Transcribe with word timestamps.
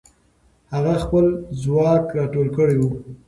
هغه 0.73 0.93
خپل 1.03 1.25
ځواک 1.61 2.05
راټول 2.17 2.47
کړی 2.57 2.75
وو. 2.79 2.89